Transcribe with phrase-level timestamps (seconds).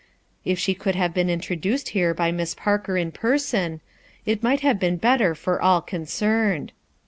[0.43, 3.81] If she could have been introduced here by Miss Parker in person,
[4.25, 6.71] it might have been better for all concerned.